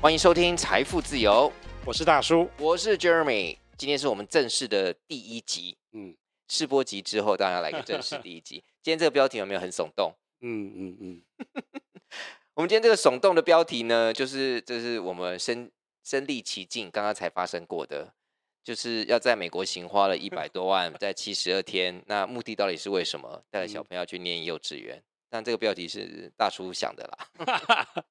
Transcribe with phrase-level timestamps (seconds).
[0.00, 1.52] 欢迎收听《财富自由》，
[1.84, 3.58] 我是大叔，我是 Jeremy。
[3.76, 8.62] 今天是我们正式的第一集，嗯，试播集之后，当然要来个正式第一集。
[8.80, 10.14] 今天这个标题有没有很耸动？
[10.40, 11.22] 嗯嗯嗯。
[12.54, 15.68] 我们今天这个耸动的标题呢，就是这是我们身
[16.04, 18.14] 身历其境，刚刚才发生过的，
[18.62, 22.00] 就是要在美国行花了一百 多万，在七十二天。
[22.06, 23.42] 那目的到底是为什么？
[23.50, 25.02] 带着小朋友去念幼稚园？
[25.28, 28.04] 但这个标题是大叔想的啦。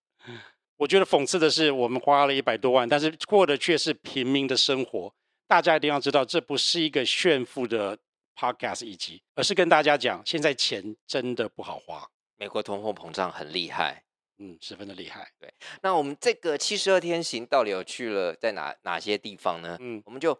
[0.77, 5.11] 我觉得讽刺的是，我们花了一百多万，但是过的却是平民的生活。
[5.47, 7.97] 大家一定要知道，这不是一个炫富的
[8.35, 12.07] podcast 一集，而是跟大家讲，现在钱真的不好花。
[12.35, 14.03] 美国通货膨胀很厉害，
[14.37, 15.31] 嗯，十分的厉害。
[15.39, 19.77] 对，那我们这个七十二天行到底有去了在哪哪些地方呢？
[19.79, 20.39] 嗯，我们就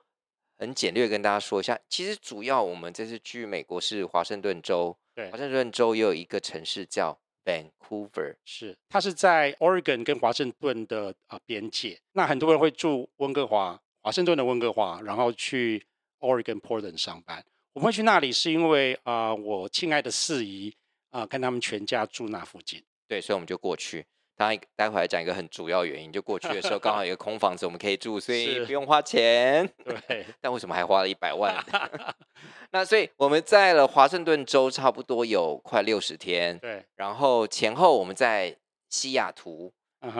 [0.60, 1.80] 很简略跟大家说一下。
[1.90, 7.18] 其实主要我们这次去美国是华盛顿州，对，华盛顿州也有一个城市叫。
[7.48, 11.98] Vancouver 是，它是在 Oregon 跟华盛顿的啊边界。
[12.12, 15.88] 那很多人会住温哥华，华盛顿的温哥华，然后去
[16.20, 17.42] Oregon Portland 上班。
[17.72, 20.76] 我们会去那里是因为啊、呃，我亲爱的四姨
[21.12, 22.84] 啊、呃，跟他们全家住那附近。
[23.08, 24.06] 对，所以我们就过去。
[24.38, 29.68] 当然，待会来讲一个很主要原因，就过去的时候刚好有一个 空房子我们可以住，所以不用花钱。
[29.84, 31.56] 对，但为什么还花了一百万？
[32.70, 36.56] 那所以我们在了华盛顿州差不多有快六十天。
[36.60, 38.56] 对，然后前后我们在
[38.90, 39.74] 西雅图，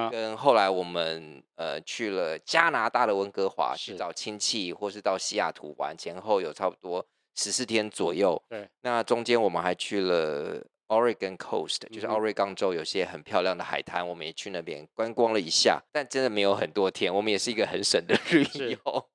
[0.10, 8.42] 跟后来我们呃去了加拿大的温哥华去找亲戚，或是到西雅图玩，前后有差不多十四天左右。
[8.50, 10.66] 对，那中间我们还去了。
[10.88, 17.14] Oregon Coast 就是奥瑞冈州，有些很漂亮的海滩，我们也去那边观光了一下，但真的没有很多天。
[17.14, 19.10] 我们也是一个很省的旅游，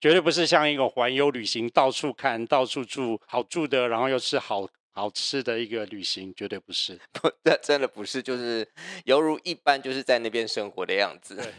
[0.00, 6.98] 绝对不是像一个环游旅行，到处看、到处住好住的，然后又吃好好吃的一个旅行，绝对不是。
[7.12, 8.66] 不，这真的不是，就是
[9.04, 11.52] 犹如一般就是在那边生活的样子。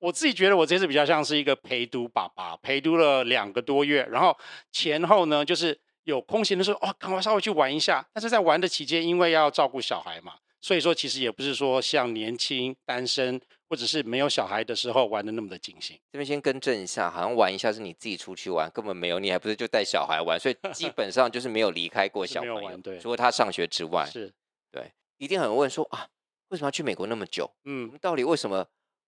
[0.00, 4.36] 我自己觉得我这次比较像是一个陪读爸爸，陪读了两个多月，然后
[4.72, 5.80] 前后呢就是。
[6.04, 8.04] 有空闲的时候，哦，赶快稍微去玩一下。
[8.12, 15.98] 但是在玩的期间，因为要照顾小孩嘛，所以说其实也不是说像年轻单身或者是没有小孩的时候玩的那么的尽兴。
[16.12, 24.32] 这边先更正一下，好像玩一下是你自己出去玩，根本没有，你还不是就带小孩玩，所以基本上就是没有离开过 小朋友，玩对，除了他上学之外，是，
[24.70, 26.08] 对，一定很问说啊，
[26.48, 27.50] 为什么要去美国那么久？
[27.64, 28.66] 嗯，到底为什么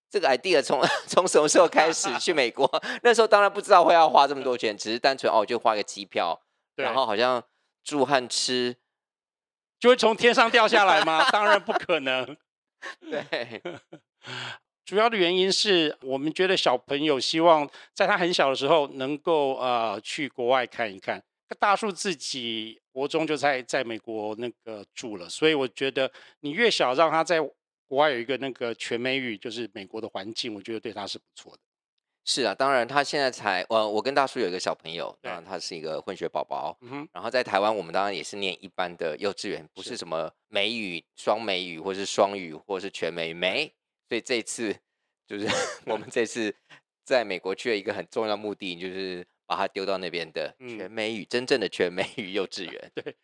[0.08, 2.70] 这个 idea 从 从什么时候开始去美国？
[3.02, 6.40] 那时候当然不知道会要花这么多钱，只是单纯哦，就花个机票。
[6.76, 7.42] 对然后好像
[7.82, 8.76] 住和吃
[9.78, 11.28] 就会从天上掉下来吗？
[11.32, 12.36] 当然不可能。
[13.00, 13.62] 对，
[14.84, 21.22] 主要的原因是我们觉得小朋友希望在他很小的时候能够呃去国外看一看。
[21.60, 26.10] 大树自己国中就在在美国那个住了，所以我觉得
[26.40, 27.38] 你越小让他在
[27.86, 31.58] 国外有一个那个全美语，就是美国的环境，我觉得对他是不错的。
[32.26, 43.70] 是啊，当然他现在才，呃，我跟大叔有一个小朋友，当然他是一个混血宝宝，嗯哼，然后在台湾我们当然也是念一般的幼稚园，不是什么美语、双美语，或是双语，或是全美美，
[44.08, 44.74] 所以这次
[45.26, 45.46] 就是
[45.84, 46.54] 我们这次
[47.04, 52.92] 在美国去了一个很重要的目的，就是把他丢到那边的全美语，真正的全美语幼稚 园。
[52.94, 53.14] 对，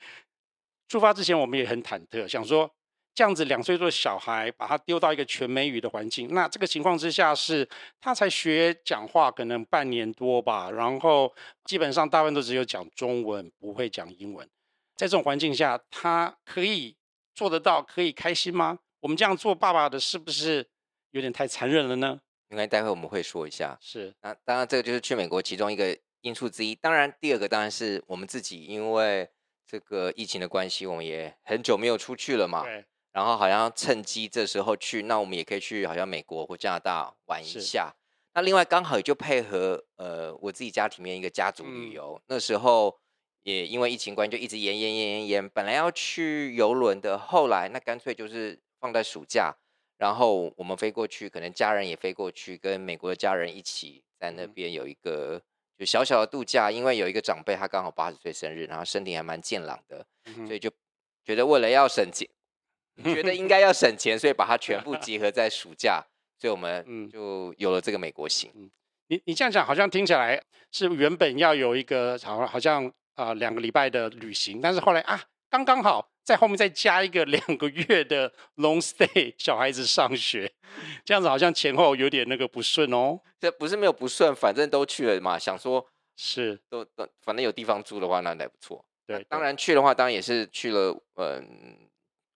[0.88, 2.70] 出发之前我们也很忐忑，想说。
[3.14, 7.68] 这样子两岁多的小孩，把他丢到一个全美语的环境，那这个情况之下是，
[8.00, 11.34] 他才学讲话，可能半年多吧，然后
[11.64, 14.48] 基本上大部分都只有讲中文，不会讲英文。
[14.96, 16.96] 在这种环境下，他可以
[17.34, 18.78] 做得到，可以开心吗？
[19.00, 20.68] 我们这样做爸爸的，是不是
[21.10, 22.20] 有点太残忍了呢？
[22.50, 23.78] 应该待会我们会说一下。
[23.80, 26.74] 是，那当然这个就是去美国其中一个因素之一。
[26.74, 29.28] 当然，第二个当然是我们自己，因为
[29.66, 32.64] 这个疫情的关系，我们也很久没有出去了嘛。
[32.64, 32.84] 对。
[33.12, 37.92] 然后好像趁机这时候去，那我们也可以去好像美国或加拿大玩一下。
[38.32, 42.96] 那另外刚好也就配合呃我自己家里面一个家族旅游，嗯、那时候
[43.42, 45.48] 也因为疫情关系就一直延延延延延。
[45.48, 49.56] 本来要去游轮的，后来那干脆就是放在暑假，
[49.98, 55.42] 然后我们飞过去，可能家人也飞过去，跟美国的家人一起在那边有一个、嗯、
[55.80, 56.70] 就小小的度假。
[56.70, 60.70] 因为有一个长辈他刚好八十岁生日，然后身体还蛮健朗的，嗯、所以就
[61.24, 62.28] 觉得为了要省钱。
[63.02, 66.04] 觉得应该要省钱，所以把它全部集合在暑假，
[66.38, 68.50] 所以我们 就有了这个美国行。
[68.54, 68.70] 嗯，
[69.08, 70.42] 你你这样讲好像听起来
[70.72, 80.52] 是原本要有一个好好像啊、呃、两个礼拜的旅行，但是后来啊刚刚好在后面再加一个两个月的 long stay，小孩子上学，
[81.04, 83.20] 这样子好像前后有点那个不顺哦。
[83.38, 85.84] 这不是没有不顺，反正都去了嘛，想说
[86.16, 88.84] 是都都反正有地方住的话，那还不错。
[89.06, 91.76] 对，对，当然去的话，当然也是去了嗯。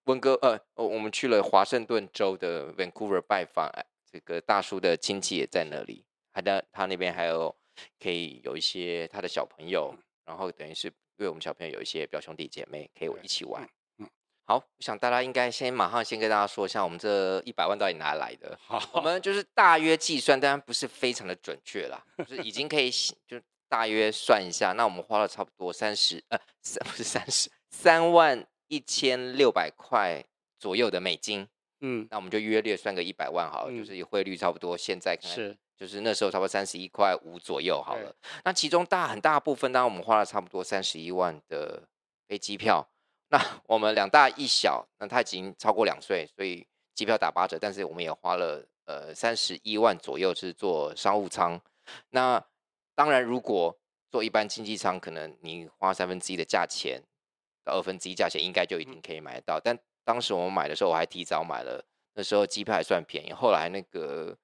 [0.05, 3.71] 温哥呃，我们去了华盛顿州的 Vancouver 拜访
[4.11, 7.55] 这个大叔的亲戚也在那里，他的他那边还有
[8.01, 13.67] 可以有一些他的小朋友，然后等于是为我们小朋友有一些表兄弟姐妹可以一起玩。
[13.99, 14.09] 嗯，
[14.45, 18.59] 好，我想大家应该先马上先跟大家说一下，我们这一百万到底哪来的？
[18.61, 22.91] 好，我们就是大约计算，当然不是非常的准确啦，就是已经可以
[23.27, 30.25] 就大约算一下，那我们花了差不多三十呃三不是三十三万一千六百块
[30.59, 31.49] 左右的美金。
[31.81, 38.15] 嗯，那我们就约略算个一百万好了，嗯、就是汇率差不多，现在可能是就是那时候差不多三十一块五左右好了。
[38.45, 41.83] 那其中大很大部分，当然我们花了差不多三十一万的
[42.27, 42.89] 飞机票。
[43.29, 51.61] 那 我们两大一小，那他已经超过两岁，所以机票打八折，但是我们也花了呃三十一万左右是坐商务舱。
[52.11, 52.43] 那
[52.95, 53.77] 当然，如果
[54.11, 57.14] 坐一般经济舱，可能你花三分之一的价钱到
[57.73, 59.79] 二分之一价钱，应该就一定可以买得到，但。
[60.07, 61.83] 当时我们买的时候，我还提早买了，
[62.13, 63.33] 那时候机票还算便宜。
[63.33, 64.37] 后来那个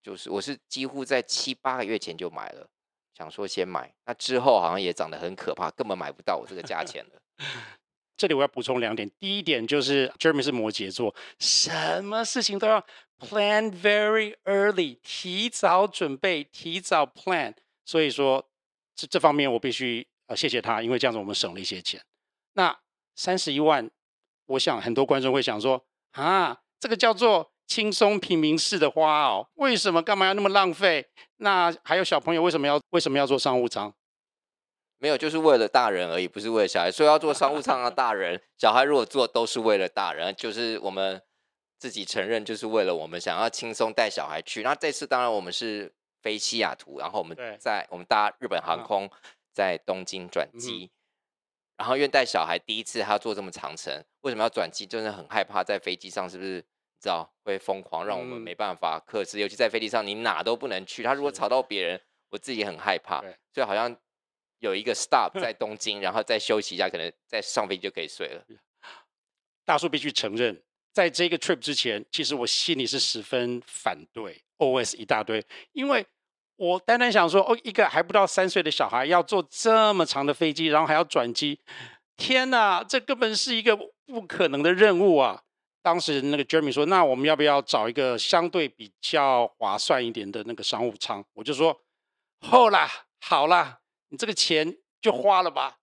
[0.00, 2.64] 就是我是几乎在七八个月前就买了，
[3.12, 3.92] 想说先买。
[4.06, 7.20] 那之后好像也涨得很可怕，根本买不到我这个价钱了。
[8.16, 12.86] 这里我要补充两点，第一点就是 Jeremy 是摩羯座，什么事情都要
[13.18, 17.52] plan very early，提早准备，提早 plan。
[17.84, 18.48] 所以说
[18.94, 22.00] 这这方面我必须呃谢谢他，因为这样子我们省了一些钱。
[22.60, 22.78] 那
[23.16, 23.90] 三十一万。
[24.46, 31.08] 我想很多观众会想说啊，这个叫做轻松平民式的花哦，为什么干嘛要那么浪费？
[31.36, 33.94] 那还有小朋友为什么要为什么要做商务舱？
[34.98, 36.90] 没有，就是为了大人而已，不是为了小孩。
[36.90, 41.22] 所以要做商务舱的 大人，小孩如果做都是为了大人，就是我们
[41.78, 44.62] 自己承认，就是为了我们想要轻松带小孩去。
[44.62, 49.08] 那这次当然我们是飞西雅图，然后我们在我们搭日本航空
[49.52, 50.90] 在东京转机。
[51.80, 53.90] 然后因为带小孩第一次他要坐这么长程，
[54.20, 54.84] 为什么要转机？
[54.84, 59.40] 真的很害怕在飞机上是不是你知道会疯狂，让我们没办法克制。
[59.40, 61.02] 尤其在飞机上，你哪都不能去。
[61.02, 61.98] 他如果吵到别人，
[62.28, 63.22] 我自己很害怕。
[63.54, 63.96] 所以好像
[64.58, 68.44] 有一个 stop 在东京，然后再休息一下，可能再上飞机就可以睡了。
[69.64, 70.62] 大叔必须承认，
[70.92, 75.42] 在这个 trip 之前，其实我心里是十分反对，OS 一大堆，
[75.72, 76.06] 因为。
[76.60, 81.58] 我单单想说，哦，一个还不到三岁的小孩要坐这么长的飞机，然后还要转机，
[82.18, 83.74] 天哪，这根本是一个
[84.04, 85.42] 不可能的任务啊！
[85.80, 91.24] 当时那个 Jeremy 说，那我们要不要找一个相对比较划算一点的那个商务舱？
[91.32, 91.80] 我就说，
[92.40, 92.86] 好啦，
[93.22, 93.80] 好啦，
[94.10, 95.78] 你这个钱就花了吧。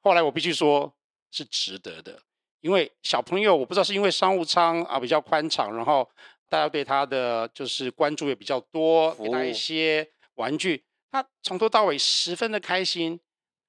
[0.00, 0.94] 后来我必须说，
[1.30, 2.22] 是值得的，
[2.62, 6.08] 因为小朋友，我不知道是因为商务舱啊比较宽敞，然后
[6.48, 10.08] 大家对他的就是关注也比较多，给他一些。
[10.34, 13.20] 玩具，他从头到尾十分的开心，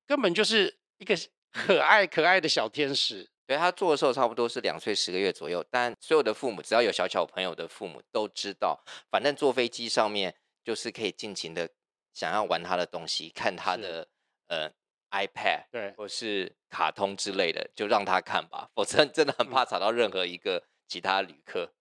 [0.08, 1.16] 根本就是一个
[1.52, 3.30] 可爱可爱的小天使。
[3.48, 11.70] 对，他做的时候差不多是两岁十个月左右，但所有的父母只要有小小朋友的父母都知道，反正坐飞机上面就是可以尽情的
[12.12, 14.08] 想要玩他的东西，看他的
[14.48, 14.72] 呃
[15.12, 21.72] iPad，对，或是卡通之类的，就让他看吧，否则真的很怕吵到任何一个其他旅客。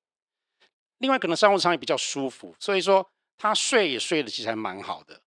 [0.98, 3.10] 另外，可能商务舱也比较舒服，所以说。
[3.36, 5.20] 他睡也睡得其实还蛮好的。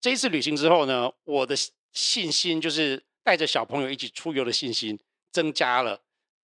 [0.00, 1.54] 这一次旅行之后呢，我的
[1.92, 4.98] 信心就是带着小朋友一起出游的信心
[5.30, 6.00] 增加了，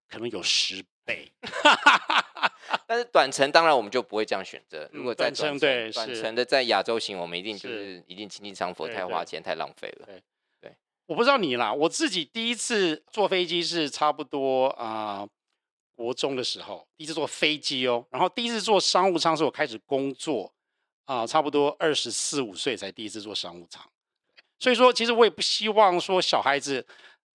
[0.09, 1.33] 可能有十倍。
[2.87, 4.89] 但是短程当然我们就不会这样选择。
[4.93, 10.07] 如果在短程，对短程的在亚洲行，我们一定就是，是一定经济舱，否则太花钱太浪费了。
[10.07, 10.23] 对
[10.61, 15.29] 对，我不知道你啦，我自己第一次坐飞机是差不多啊、呃、
[15.97, 20.55] 国中的时候，第一次坐飞机哦，然后第一次坐商务舱是我开始工作。
[21.09, 23.83] 啊，差不多二十四五岁才第一次坐商务舱，
[24.59, 26.87] 所以说其实我也不希望说小孩子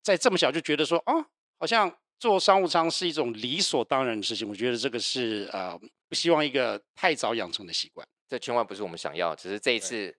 [0.03, 1.13] 在这么小就觉得说啊，
[1.58, 4.48] 好像坐商务舱是一种理所当然的事情。
[4.48, 5.75] 我觉得这个是呃，
[6.08, 8.08] 不希望一个太早养成的习惯。
[8.30, 10.15] 这千万不是我们想要，只是这一次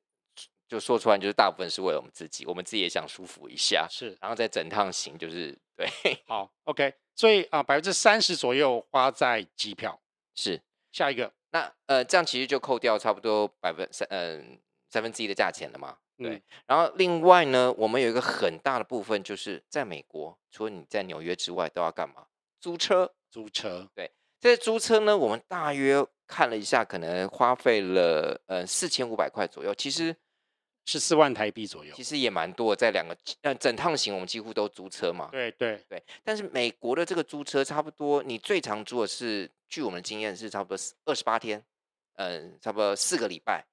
[0.66, 3.86] 就说出来，就是大部分是为了我们自己，我们自己也想舒服一下。
[3.88, 5.88] 是，然后在整趟行就是对。
[6.26, 10.00] 好，OK，所以啊，百分之三十左右花在机票。
[10.34, 11.32] 是，下一个。
[11.54, 14.58] 那呃，这样其实就扣掉差不多百分三嗯、呃、
[14.90, 15.96] 三分之一的价钱了嘛。
[16.18, 16.30] 对。
[16.30, 22.26] 嗯、然后另外呢，我们有一个很大的部分就是在美国，除了你在纽约之外，都要干嘛？
[22.60, 23.14] 租车。
[23.30, 23.88] 租车。
[23.94, 24.10] 对。
[24.40, 29.72] 这些租车呢，我们大约看了一下，可能花费了呃四千五百块左右。
[29.72, 30.16] 其实
[30.84, 31.94] 是四万台币左右。
[31.94, 35.28] 其实也蛮多，在两个呃整趟行，我们几乎都租车嘛。
[35.32, 36.02] 对对对。
[36.22, 39.50] 但是美国的这个租车，差不多你最长租的是。
[39.66, 41.60] 据我们的经验是差不多二十八天，
[42.14, 43.64] 嗯，差不多四个礼拜。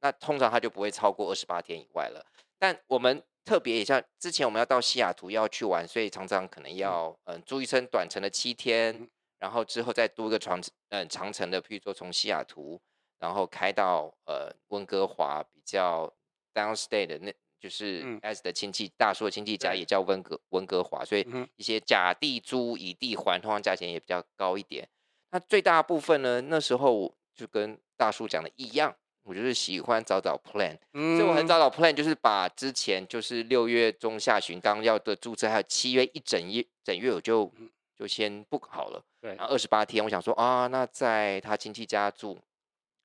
[0.00, 2.24] 那通常它就不会超过二十八天以外了。
[2.58, 9.06] 但我们特别也像之前我们要到西雅图要去玩，所以常常可能要嗯租一程短程的七天，
[9.38, 12.80] 然后之后再租一个长嗯长程的，譬如说从西雅图
[13.18, 16.10] 然后开到呃温哥华比较
[16.54, 17.32] downstate 的那。
[17.62, 24.88] 就是 S 的亲戚，嗯、大叔的亲戚家也叫温哥温哥华，所以一些甲地租乙地还，通常价钱也比较高一点。
[25.30, 28.92] 那最大部分呢，那时候就跟大叔讲的一样，
[29.22, 37.48] 我就是喜欢早早 plan，、嗯、所以我很早早 plan，就是把之前就是六月中下旬刚要的注册，还有七月一整月整月我就
[37.96, 39.00] 就先 book 好了。
[39.20, 42.40] 对，然后二十八天，我想说啊，那在他亲戚家住，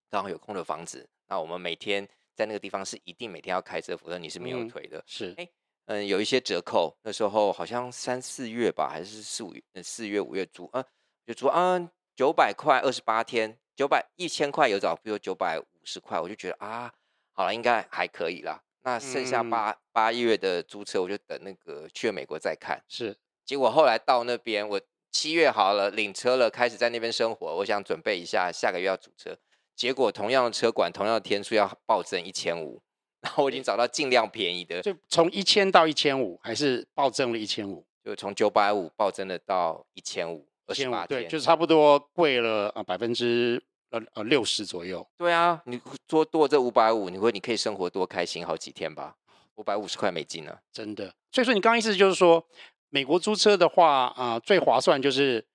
[0.10, 2.10] 刚好有空的房子，那我们每天。
[2.38, 5.00] 在那个地方是一定每天要开车，否则你是没有腿的。
[5.00, 5.50] 嗯、是，哎，
[5.86, 6.96] 嗯，有一些折扣。
[7.02, 9.64] 那时候好像三四月吧，还是四五月？
[9.82, 10.86] 四月五月租，啊，
[11.26, 16.94] 就租啊，九百块二十八天，九百一千块有找，比如九百五十块，我就觉得啊，
[17.32, 18.62] 好了，应该还可以啦。
[18.84, 22.80] 那剩下八八、嗯、月的租车，我就等那个去了美国再看。
[22.88, 24.80] 是，结果后来到那边，我
[25.12, 27.56] 七月好了，领车了，开始在那边生活。
[27.56, 29.36] 我想准备一下下个月要租车。
[29.78, 32.82] 结果同样的车管，同样的天数要暴增一千五，
[33.22, 37.86] 然后我已经找到尽量便宜的，就从一千到一千五，还是暴增了一千五？
[38.04, 45.08] 就从九百五暴增了到一千五，二十八天，对，就差不多贵了啊百分之呃呃六十左右。
[45.16, 49.16] 对啊，你多多这五百五，你会你可以生活多开心好几天吧？
[49.56, 50.58] 五百五十块美金呢？
[50.74, 51.14] 真的。
[51.32, 52.44] 所以说你刚刚意思就是说，
[52.90, 55.46] 美国租车的话啊、呃，最划算就是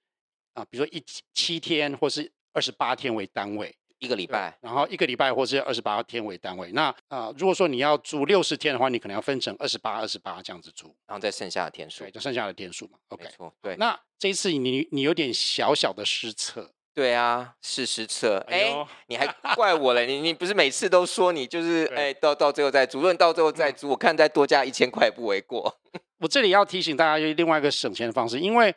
[0.52, 1.02] 啊、呃，比如说一
[1.34, 3.74] 七天或是二十八天为单位。
[4.02, 6.72] 一个礼拜，然后一个礼拜或是二十八天为单位。
[6.72, 12.98] 那啊、呃，如果说你要租六十天的话，你可能要分成二十八、二十八这样子租，然后再剩下的天数，对，就剩下的天数嘛。
[13.10, 13.76] OK，没错，对。
[13.76, 18.44] 那这一次你你有点小小的失策，对啊，是失策。
[18.48, 20.04] 哎、欸，你还怪我嘞？
[20.04, 25.72] 你你不是每次都说你就是哎、欸，到到最后再租，论到最后再租，我看再多加一千块也不为过。
[26.18, 28.70] 我这里要提醒大家，有另外一个省钱的方式，因为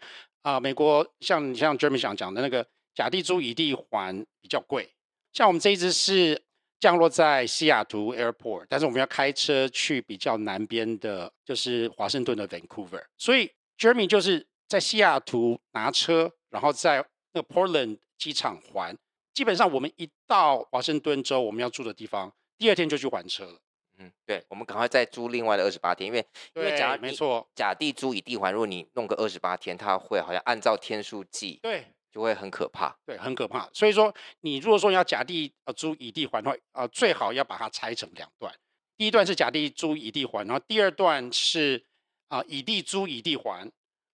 [0.44, 2.64] 啊、呃，美国像你像 Jeremy 想讲的那个
[2.94, 4.92] 假地租乙地还比较贵。
[5.36, 6.42] 像我们这一支是
[6.80, 13.04] 降落在西雅图 Airport，但是我们要开车去比较南边的，就是华盛顿的 Vancouver。
[13.18, 18.98] 所以 Jeremy 就是在西雅图拿车，然后在那个 Portland 机场还。
[19.34, 23.60] 基本上我们一到华盛顿州我们要住的地方，第二天就去还车了。
[23.98, 31.60] 嗯，对，我们赶快再租另外的二十八天，因为因为假没错，假地租以地还，如果你弄个二十八天，它会好像按照天数计。
[31.62, 31.88] 对。
[32.16, 33.70] 就会很可怕，对，很可怕。
[33.74, 38.56] 所以说，你如果说要甲地呃租乙地还的话，呃，最好要把它拆成两段。
[38.96, 41.84] 第一段是甲地租乙地还，然后第二段是
[42.30, 43.70] 啊、呃、乙地租乙地还，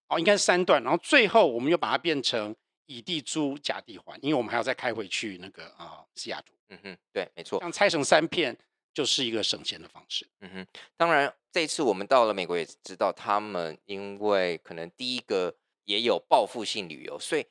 [0.07, 0.81] 哦，应该是三段。
[0.81, 2.55] 然后最后我们又把它变成
[2.87, 6.55] 乙地租甲地还，因为我们还要再开回去那个啊、呃、西雅图。
[6.69, 7.59] 嗯哼，对，没错。
[7.59, 8.57] 这样拆成三片
[8.95, 10.27] 就是一个省钱的方式。
[10.39, 10.67] 嗯哼，
[10.97, 15.55] 当然这次我们到了美国也知道，他们因为可能第一个
[15.85, 17.45] 也有报复性旅游，所以。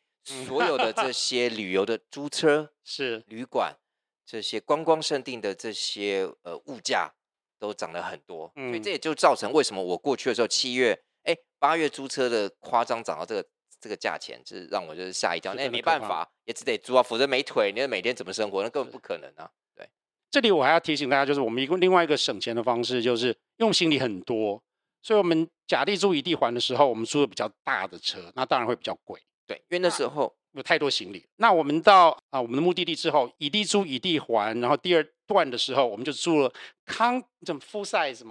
[0.46, 3.76] 所有的这 些旅游的租车 是旅馆，
[4.24, 7.12] 这些观光胜地的这些呃物价
[7.58, 13.48] 都涨了很多，嗯，所以这也就造成为什么我过去的时候七月哎八月租车的夸张涨到这个
[13.80, 15.54] 这个价钱，就是让我就是吓一跳。
[15.54, 18.62] 那也没办法，也只得租啊，否则没腿，你每天怎么生活？
[18.62, 19.50] 那根本不可能啊。
[19.74, 19.88] 对，
[20.30, 24.62] 这里我还要提醒大家，就是我们一个另外一个省钱的方式，就是用行李很多，
[25.02, 29.20] 所以我们甲地租乙地还的时候，我们租的比较大的车，那当然会比较贵。
[29.50, 31.26] 对，因为那时候有太多行李。
[31.38, 36.52] 那我们到啊我们的目的地之后，乙地租乙地还，然后第二段的时候，我们就租了
[36.86, 38.22] 康怎么 full size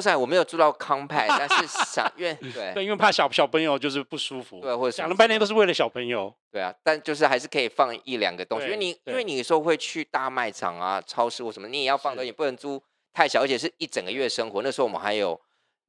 [0.00, 4.60] size 我没有租到 compact，但是想因为 对对，因为怕小小朋友就是不舒服。
[4.60, 6.32] 对，或者想了半天都是为了小朋友。
[6.52, 12.80] 对啊，但就是还是可以放一两个东西，因为你因为你有时候会去大卖场啊、超市或什么，你也要放东西，不能租
[13.12, 14.62] 太小，而且是一整个月生活。
[14.62, 15.40] 那时候我们还有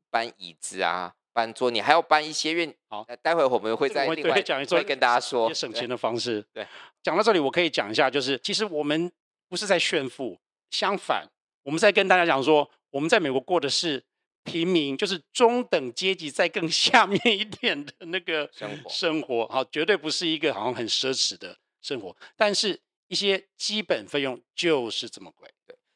[0.09, 1.13] 搬椅子啊。
[1.35, 6.41] 搬桌，你还要搬一些，因为好，待会我们会再另外讲一会跟大家说省钱的方式。
[6.53, 6.65] 对，
[7.03, 9.11] 讲到这里，我可以讲一下，就是其实我们
[9.49, 10.39] 不是在炫富，
[10.71, 11.27] 相反，
[11.63, 14.01] 我们在跟大家讲说，我们在美国过的是
[14.45, 25.49] 平民，就是中等阶级在更 下面一点的那个生活，生活，好，绝对不是一个好像很奢侈的生活，但是一些基本费用就是这么贵。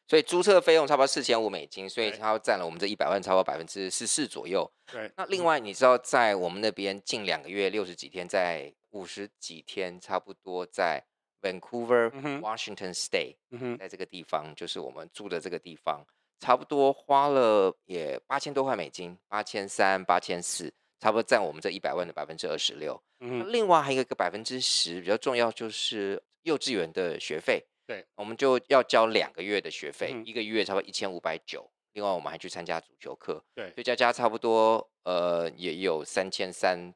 [0.10, 4.68] 所以租车的费用差不多四千五美金，所以它占了我们这一百万差不多百分之十四左右。
[4.92, 11.06] 对，那另外你知道，在我们那边近两个月六十几天，在五十几天，差不多在
[11.44, 16.04] Vancouver、嗯、Washington State，、嗯、在这个地方就是我们住的这个地方，
[16.40, 23.00] 差不多花了也八千多块美金，八千三、八千四，差不多占我们这一百万的百分之二十六。
[23.20, 27.64] 嗯另外还有一个百分之十比较重要，就是幼稚园的学费。
[27.90, 31.68] 对，我们就要交两个月的学费，嗯、一个月差不多一千五百九。
[31.94, 36.94] 另外，我们还去参加足球课，对，所以加加差不多，呃，也有三千三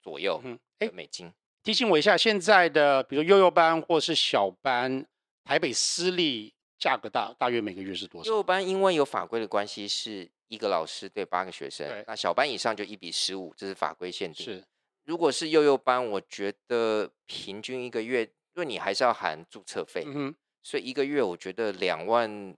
[0.00, 1.30] 左右，嗯，哎，美金。
[1.62, 5.04] 提醒我一下，现在的比如幼幼班或是小班，
[5.44, 8.30] 台北私立价格大大约每个月是多少？
[8.30, 11.86] 幼幼班因为有法规的关系，是一个老师对八个学生。
[11.86, 14.42] 对那小班以上就一比十五，这是法规限制。
[14.42, 14.64] 是，
[15.04, 22.56] 如果是幼幼班，我觉得平均一个月，因为你还是要含注册费，嗯，所以一个月我觉得两万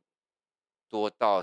[0.89, 1.41] 多到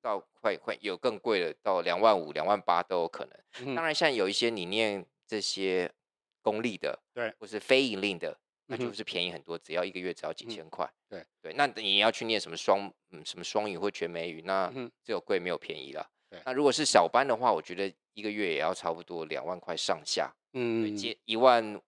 [0.00, 3.38] 到快快有更贵的，到两万五、两万八都有可能。
[3.66, 5.92] 嗯，当然，像有一些你念这些
[6.40, 8.38] 公立的，对，或是非营利的。
[8.66, 10.86] 那就是便宜很多，只要一个月只要几千块。
[10.86, 14.72] 嗯对对，那你要去念什么双嗯什么双语或全美语，那
[15.04, 16.08] 只有贵没有便宜了。
[16.30, 21.78] 对那如果是小班的话，我觉得一个月也要差不多两万块上下，对，嗯，接一万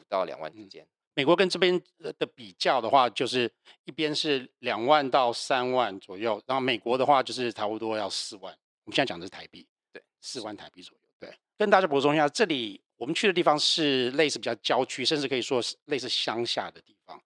[0.00, 0.86] 五到两万之间。
[1.14, 1.80] 美国跟这边
[2.18, 3.50] 的比较的话，就是
[3.84, 8.56] 一边是两万到三万左右，然后美国的话就是差不多要四万。
[8.84, 11.04] 我们现在讲的是台币，对，四万台币左右。
[11.18, 12.80] 对，跟大家补充一下，这里。
[12.96, 17.16] 我们去的地方是类似比较郊区，甚至可以说是类似乡下的地方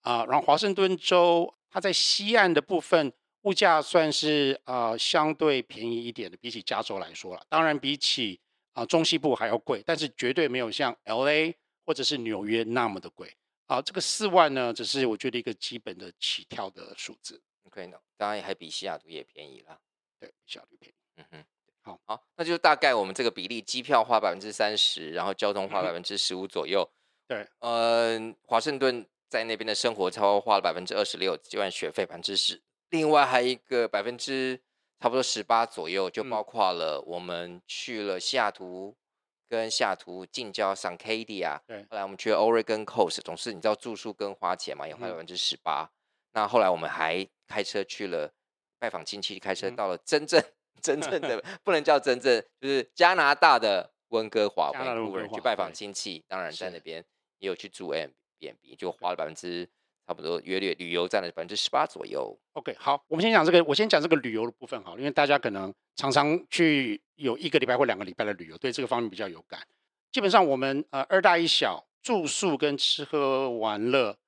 [0.00, 0.26] 啊、呃。
[0.26, 7.46] 然后华盛顿州它在西岸的部分物价算是呃相对便宜一点的，比起加州来说了。
[7.48, 8.40] 当然比起
[8.72, 11.54] 啊、呃、中西部还要贵，但是绝对没有像 LA
[11.90, 13.26] 或者是纽约那么的贵
[13.66, 13.82] 啊、呃。
[13.82, 17.42] 这个四万呢，只是我觉得一个基本的起跳的数字。
[17.64, 19.76] OK，当然还比西雅图也便宜了。
[20.20, 20.94] 对，西雅图便宜。
[21.16, 21.44] 嗯哼。
[21.82, 26.88] 好，好，那就大概我们这个比例，机票花百分之三十，然后交通花百分之十五左右。
[27.26, 34.60] 对，嗯，华盛顿在那边的生活差不多花了百分之二十六，交完学费百分之十，另外还有一个百分之
[35.00, 38.94] 差不多十八左右，就包括了我们去了西雅图
[39.50, 45.90] 跟西雅图近郊 San Cadia，对，后来我们去了 Oregon Coast，总是你知道住宿跟花钱嘛，也花了百分之十八。
[46.32, 48.32] 那后来我们还开车去了
[48.78, 50.40] 拜访亲戚，开车到了真正。
[50.80, 57.04] 真正的 不能叫真正，就是加拿大的温哥华，温哥华去拜访亲戚，当然在那边
[57.38, 59.68] 也有去住 Airbnb，就花了百分之
[60.10, 62.36] 差不多约略旅游占了百分之十八左右。
[62.54, 69.60] OK，好，我们先讲这个，我先讲这个旅游的部分好了，因为大家可能常常去有一个礼拜或两个礼拜的旅游，对这个方面比较有感。
[70.10, 74.18] 基本上我们呃二大一小住宿跟吃喝玩乐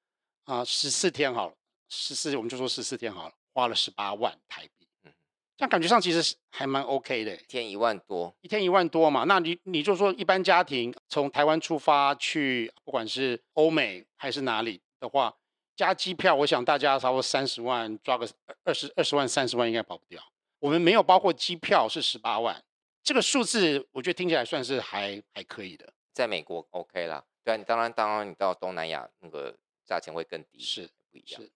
[0.44, 1.54] 啊十四天好了，
[1.88, 4.86] 十四我们就说十四天好了，花了十八万台币。
[5.02, 5.10] 嗯，
[5.56, 9.24] 这样感觉上其实还蛮 OK 的，一天一万多，一天一万多嘛。
[9.24, 15.34] 那你你就说一般家庭从台湾出发去，不管是欧美还是哪里的话，
[15.74, 18.28] 加机票，我想大家差不多三十万，抓个
[18.64, 20.22] 二十二十万、三十万应该跑不掉。
[20.58, 22.62] 我们没有包括机票是十八万，
[23.02, 25.92] 这个数字我觉得听起来算是还还可以的。
[26.12, 31.40] 在美国 OK 啦，对啊，你当然当然你到东南亚那个价钱会更低，是不一样。
[31.40, 31.50] 是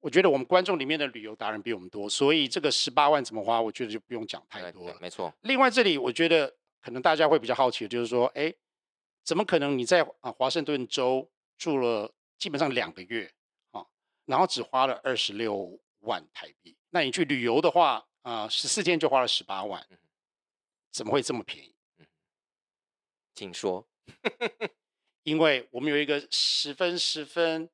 [0.00, 4.96] 我觉得我们观众里面的旅游达人比我们多，所以这个十八万怎么花，我觉得就不用讲太多了。
[5.00, 5.32] 没错。
[5.42, 8.52] 另外，这里我觉得可能大家会比较好奇的就是说，哎，
[9.22, 13.32] 怎么可能你在啊华盛顿州住了基本上两个月
[13.70, 13.86] 啊，
[14.24, 16.76] 然后只花了二十六万台币？
[16.90, 19.86] 那你去旅游的话啊，十四天就花了十八万，
[20.90, 21.72] 怎么会这么便宜？
[23.32, 23.86] 请说。
[25.22, 27.70] 因为我们有一个十分十分。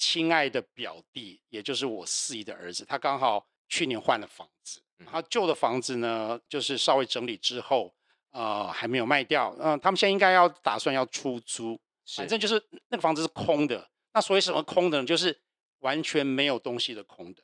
[0.00, 7.92] 亲爱的表弟，也就是我四姨的儿子，他刚好去年换了房子，他旧的房子呢，就是稍微整理之后，
[8.30, 11.76] 呃，还没有卖掉，嗯、呃，他们现在应该要打算要出租，
[12.14, 13.90] 反正就是那个房子是空的。
[14.12, 15.06] 那所以什么空的呢？
[15.06, 15.38] 就是
[15.80, 17.42] 完全没有东西的空的，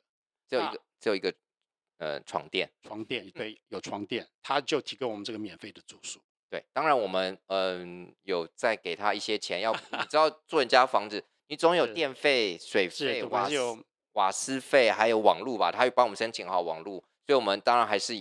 [0.49, 1.33] 只有一个，只有一个，
[1.97, 6.19] 呃，床垫，床垫，对，有床垫，他就提供我们这个免费的住宿。
[6.49, 11.23] 对，当然我们嗯、呃、有再给他一些钱，要你知道住人家房子。
[11.47, 15.71] 你总有电费、水费、瓦斯瓦斯费，还有网路吧？
[15.71, 18.15] 他会帮我们申请好网路，所以我们当然还是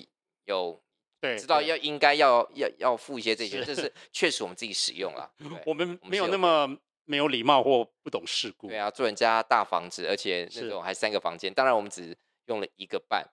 [0.44, 0.78] 有
[1.20, 5.32] 对知道要应该要要要付一些这些，这是确实我们自己使用了。
[5.64, 8.68] 我们没有那么没有礼貌或不懂事故。
[8.68, 13.24] 对啊，住人家大房子，而且那种还三个房间，当然我们只用了一个半，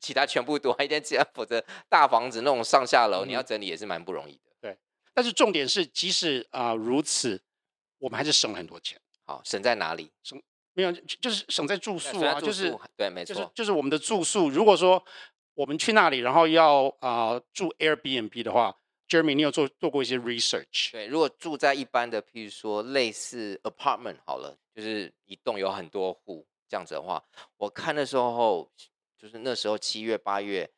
[0.00, 4.50] 其他全部多一点，只要否则大房子那种上下楼，你要整理也是蛮不容易的。
[4.60, 4.76] 对，
[5.14, 7.42] 但是重点是，即使啊如此，
[7.98, 9.00] 我们还是省了很多钱。
[9.24, 10.12] 好，省在哪里？
[10.22, 10.40] 省
[10.72, 14.48] 没有，就是省在住宿啊，就是对，没错，就是就是我们的住宿。
[14.48, 15.02] 如果说
[15.54, 18.76] 我们去那里，然后要啊、呃、住 Airbnb 的话
[19.08, 20.92] ，Jeremy，你有做做过一些 research？
[20.92, 27.24] 对，如果住在一般的，譬如说类似 apartment 好了，就是一栋有很多户这样子的话，
[27.56, 28.70] 我看的时候
[29.18, 30.70] 就是那时候七月八月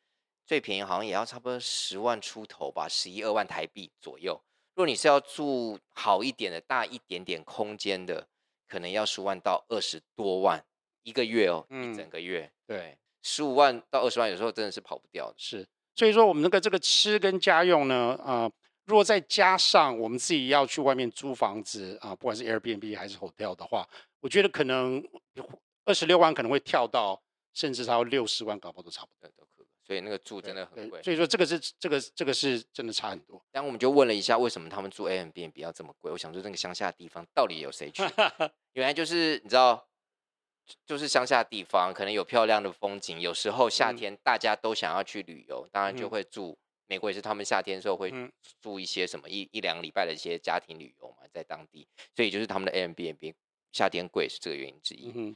[0.45, 4.41] 最便宜，好像也要差不多十万出头吧，十一二万台币左右。
[4.75, 8.27] 如果你是要住好一点的、大一点点空间的。
[8.69, 10.63] 可能要十万到二十多万
[11.01, 12.47] 一个月哦，嗯、一整个月。
[12.67, 15.33] 对，十五万到二十万，有时候真的是跑不掉的。
[15.39, 15.65] 是，
[15.99, 18.51] 所以说我们那个这个吃跟家用呢，啊、呃，
[18.85, 23.85] 如果再加上我们自己要去外面租房子啊，不管是 Airbnb 还是 hotel 的话，
[24.21, 25.03] 我觉得可能
[25.83, 27.21] 二十六万可能会跳到
[27.53, 29.67] 甚至超六十万，搞不好都差不多都可以。
[29.85, 31.03] 所以那个住真的很贵。
[31.03, 33.43] 所以说这个是这个这个是真的差很多。
[33.51, 36.09] 然后我们就问了一下，为什么他们住 Airbnb 要这么贵？
[36.09, 38.03] 我想说那个乡下的地方到底有谁去？
[38.71, 39.85] 原来就是你知道，
[40.85, 46.57] 就是乡下的地方可能有漂亮的风景，有时候夏天大家都想要去旅游，当然就会住。
[46.87, 48.11] 美国也是，他们夏天的时候会
[48.59, 53.31] 住一些什么一一两个礼拜的一些家庭旅游嘛，在当地，所以就是他们的 Airbnb
[53.71, 55.11] 夏天贵是这个原因之一。
[55.13, 55.35] 嗯，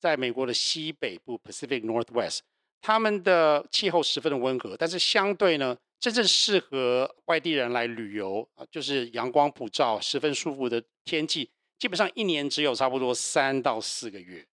[0.00, 2.38] 在美国的西北部 Pacific Northwest，
[2.80, 14.46] 他们的气候十分的温和，但是相对呢，真正适合外地人来旅游啊，就是阳光普照、十分舒服的天气，基本上一年只有差不多三到四个月。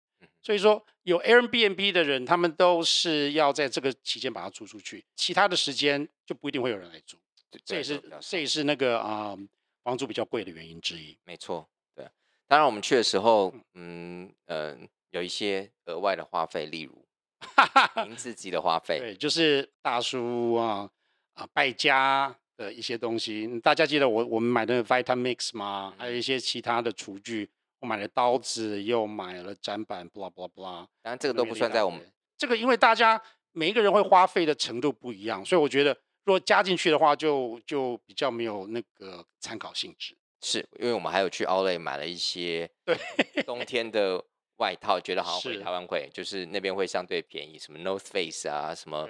[0.44, 7.18] 所以说，有 Airbnb 的人，他们都是要在这个期间把它租出去，其他的时间就不一定会有人来租。
[7.64, 9.40] 这也是这也是那个啊、呃，
[9.84, 11.18] 房租比较贵的原因之一。
[11.24, 12.06] 没错，对。
[12.46, 17.06] 当然，我们去的时候，嗯嗯、呃，有一些额外的花费，例如
[18.06, 20.90] 您自己的花费，对，就是大叔啊
[21.36, 23.60] 啊败家的一些东西。
[23.62, 25.94] 大家记得我我们买的 Vitamix 吗？
[25.98, 27.50] 还有一些其他的厨具。
[27.84, 30.88] 我买了刀子，又买了砧板，blah blah blah。
[31.02, 32.00] 当然，这个都不算在我们
[32.38, 35.92] 这个，因为大家每一个人会花费的程度不一样，所以我觉得
[36.24, 40.18] 如果加进去的话就，就就比较没有那个参考性质。
[40.40, 42.98] 是因为我们还有去 Outlet 买了一些对
[43.44, 44.24] 冬天的
[44.60, 49.10] 外套，觉得好像回台湾会就是那边会相对便宜，什么 North Face 啊，什么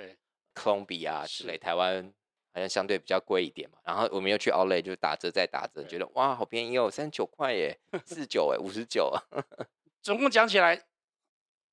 [0.56, 2.12] Columbia 啊之类，台湾。
[2.54, 9.18] 好像相对比较贵一点嘛，然后我们又去 Outlet 就打折再打折，觉得哇好便宜哦，三十九块耶，四十九哎，五十九啊。
[10.04, 10.86] 总共讲起来，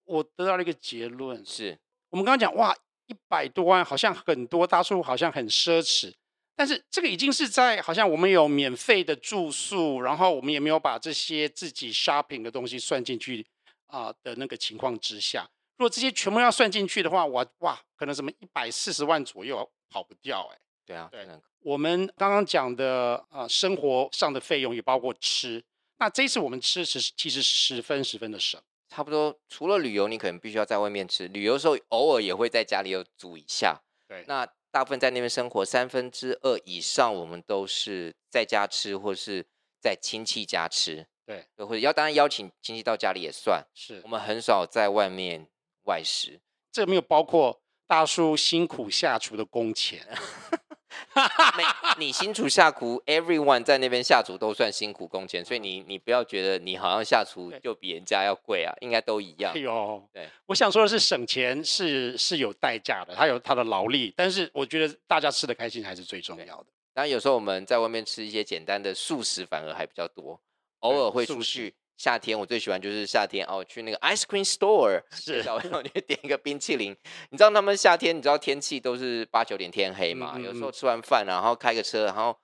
[0.04, 2.74] 我得到了一个结论，是我们刚刚讲哇
[3.06, 6.14] 一百多万好像很多，大叔好像很奢侈，
[6.56, 13.46] 但是这个已经是在好像我们有免费的住宿，然后我们也没有把这些自己 shopping 的东西算进去
[13.86, 20.58] 啊、呃、的那个情况之下，如果这些全部要算进去的话，我哇可能什么一百四十万左右跑不掉哎。
[20.90, 21.24] 对啊，对，
[21.60, 25.62] 我们刚刚讲的呃，生活上的费用也包括吃。
[25.98, 31.28] 那这次我们吃是其实十分十分的省，差不多除了旅游，你可能必须要在外面吃。
[31.28, 33.80] 旅游的时候偶尔也会在家里有煮一下。
[34.08, 39.46] 对，那大部分在那边生活三分之二以上，我们都是在家吃，或是
[39.80, 41.06] 在亲戚家吃。
[41.24, 43.64] 对，或者要当然邀请亲戚到家里也算。
[43.74, 45.46] 是，我们很少在外面
[45.84, 46.40] 外食。
[46.72, 50.04] 这没有包括大叔辛苦下厨的工钱。
[51.98, 59.52] 你你辛苦下厨，everyone 在那边下厨都算辛苦工钱，所以你你不要觉得你好像下厨就比人家要贵啊，应该都一样。
[59.54, 66.66] 哎呦，对，我想说的是省钱是是有代价的，它有它的劳力，但是我觉得大家吃的开心还是最重要的。
[66.92, 70.40] 当然有时候我们在外面吃一些简单的素食反而还比较多，
[70.80, 71.74] 偶尔会出去。
[72.00, 76.96] 夏天我最喜欢就是夏天哦，去那个 ice cream store，是，然后就点一个冰淇淋。
[77.28, 80.32] 你知道他们夏天，你知道天气都是八九点天黑嘛？
[80.34, 82.34] 嗯嗯嗯，有时候吃完饭，然后开个车，然后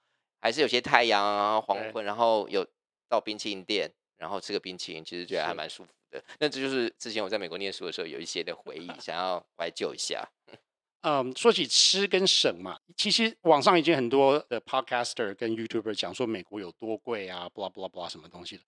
[0.42, 2.66] 还是有些太阳啊，黄昏，然后有
[3.08, 6.22] 到冰淇淋店，然后吃个冰淇淋，其实觉得还蛮舒服的。
[6.38, 10.22] 那这就是之前我在美国念书的时候有一些的回忆， 想要怀旧一下。
[11.00, 18.62] 嗯，说起吃跟省嘛，其实网上已经很多的 podcaster 跟 YouTuber 讲说美国有多贵啊，blah blah blah 什么东西的。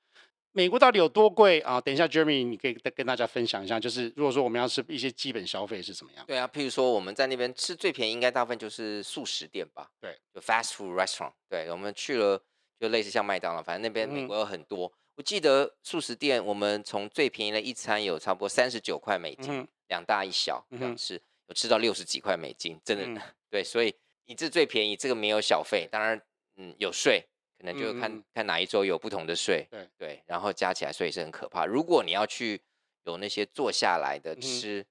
[0.59, 1.81] 美国到底有多贵啊？
[1.81, 6.27] 等一下，Jeremy，你可以跟大家分享一下，就是如果说我们要吃一些基本消费是怎么样？
[6.27, 9.88] 对啊，譬如说我们在那边吃最便宜，应该大部分就是素食店吧？
[10.01, 11.31] 对，就 fast food restaurant。
[11.49, 12.42] 对，我们去了，
[12.81, 14.88] 就类似像麦当劳，反正那边美国有很多。
[14.88, 23.05] 嗯、我记得素食店，我们从最便宜的一餐有差不多三十九块美金，嗯、两大一小这样吃，有吃到六十几块美金，真的。
[23.05, 23.94] 嗯、对，所以
[24.27, 26.21] 你这最便宜，这个没有小费，当然，
[26.57, 27.25] 嗯，有税。
[27.59, 31.66] 可能就看、嗯、看哪一周有不同的税，对对，然后加起来税是很可怕。
[31.66, 32.61] 如果你要去
[33.05, 34.87] 有那些坐下来的吃，嗯、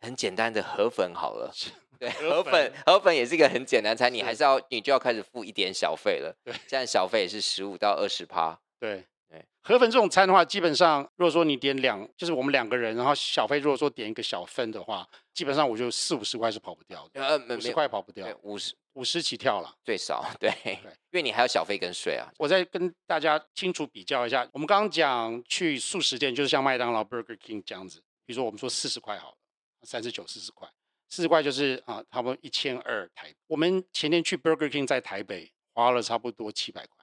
[0.00, 1.52] 很简单的河粉好了，
[1.98, 6.34] 对，河粉河粉，河粉也是一个很简单餐，你还是要你就要开始付一点小费了。
[6.42, 8.58] 对，现在小费也是十五到二十趴。
[8.80, 18.74] 对对，河粉这种餐的话，基本上如果说你点两，就是我们两个人，然后小费如果说点一个小份的话，基本上我就四五十块是跑不掉的，呃，五十块跑不掉，五十。
[18.94, 22.30] 五十起跳了，最少对，对，因为你还有小费跟税啊。
[22.36, 28.00] 我再跟大家清楚比较一下，我们刚刚讲去速食店，就是像麦当劳、Burger King 这样子。
[28.26, 29.36] 比如说我们说四十块好了，
[29.84, 30.68] 三十九、四十块，
[31.08, 33.34] 四十块就是啊，差不多一千二台。
[33.46, 37.02] 我们前天去 Burger King 在台北花了差不多七百块，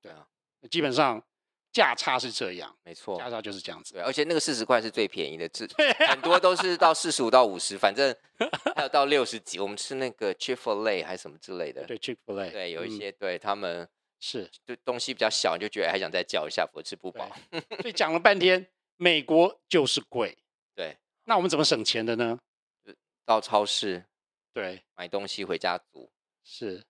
[0.00, 0.24] 对啊，
[0.70, 1.20] 基本上
[1.72, 3.94] 价差是这样，没错，价差就是这样子。
[3.94, 5.66] 对，而且那个四十块是最便宜的，这
[6.08, 8.14] 很多都是到四十五到五十，反正
[8.74, 9.58] 还有到六十几。
[9.58, 17.30] 我们吃那个 Chick-fil-A 还是什么之类的，对 Chick-fil-A，对，有一些、嗯、对他们是就东西比较小，你就觉得还想再叫一下，否则吃不饱。
[17.80, 20.36] 所以讲了半天，美国就是贵。
[20.74, 22.38] 对，那我们怎么省钱的呢？
[23.24, 24.04] 到超市，
[24.52, 26.10] 对，买东西回家煮
[26.42, 26.84] 是。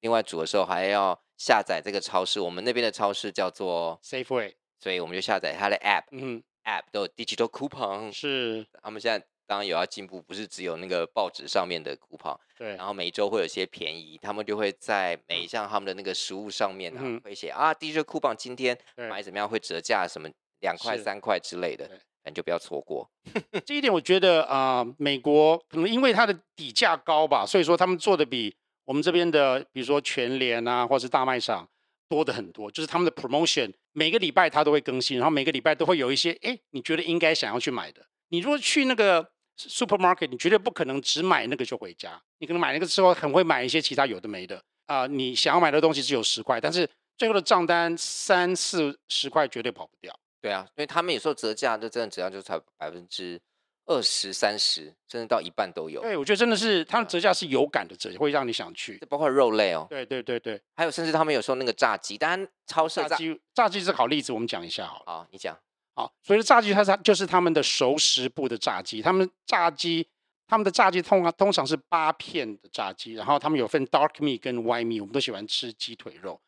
[0.00, 8.66] 另外煮的时候还要下载这个超市，我们那边的超市叫做 Safeway，所以我们就下载它的 App，嗯，App 都有 Digital Coupon，是。
[8.82, 12.76] 他们现在当然有要进步，不是只有那个报纸上面的 Coupon，对。
[12.76, 20.28] 然后每周会有一些便宜，他们就会在每一项他们的那个食物上面啊，嗯、会写啊 Digital Coupon 今天买怎么样会折价，什么
[20.60, 21.88] 两块三块之类的。
[22.28, 23.08] 你就不要错过。
[23.64, 31.68] 这一点，我觉得啊、呃，美国可能因为它的底价高吧，所以说他们做的比我们这边的，比如说全联啊，或是大卖场
[32.08, 32.70] 多的很多。
[32.70, 38.06] 就是他们的 promotion 每个礼拜它都会更新，然后每个礼拜都会有一些，哎，你觉得应该想要去买的。
[38.28, 50.16] 你如果去那个 supermarket，你绝对不可能只买那个就回家，你可能买那个之后很会买一些其他有的没的啊、你想要买的东西只有十块，但是最后的账单三四十块绝对跑不掉。
[50.40, 53.40] 对啊，因为他们有时候折价就真的折价就才百分之
[53.86, 56.02] 二十三十，甚至到一半都有。
[56.02, 58.98] 对，我觉得真的是它的折价是有感的折，会让你想去。
[59.08, 59.86] 包括肉类哦。
[59.88, 65.04] 对对对对，还有甚至他们有时候那个炸鸡，当然超市炸鸡炸鸡是好例子，我们讲一下好了。
[65.06, 65.56] 好，你讲。
[65.94, 70.06] 好，所以炸鸡它是就是他们的熟食部的炸鸡，他们炸鸡
[70.46, 76.40] 他们的炸鸡通常通常是八片的炸鸡，然后他们有分 dark meat 跟 white meat，我们都喜欢吃鸡腿肉。